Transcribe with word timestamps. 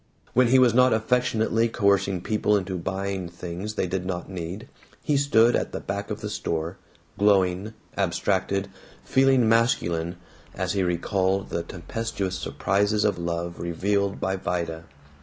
When 0.33 0.47
he 0.47 0.57
was 0.57 0.73
not 0.73 0.93
affectionately 0.93 1.69
coercing 1.69 2.21
people 2.21 2.57
into 2.57 2.75
buying 2.75 3.29
things 3.29 3.75
they 3.75 3.85
did 3.85 4.03
not 4.03 4.31
need, 4.31 4.67
he 5.03 5.15
stood 5.15 5.55
at 5.55 5.73
the 5.73 5.79
back 5.79 6.09
of 6.09 6.21
the 6.21 6.29
store, 6.31 6.77
glowing, 7.19 7.75
abstracted, 7.95 8.67
feeling 9.05 9.47
masculine 9.47 10.15
as 10.55 10.73
he 10.73 10.81
recalled 10.81 11.51
the 11.51 11.61
tempestuous 11.61 12.35
surprises 12.39 13.05
of 13.05 13.19
love 13.19 13.59
revealed 13.59 14.19
by 14.19 14.37
Vida. 14.37 14.85